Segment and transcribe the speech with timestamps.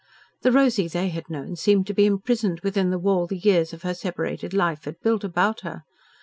[0.41, 3.83] The Rosy they had known seemed to be imprisoned within the wall the years of
[3.83, 5.83] her separated life had built about her.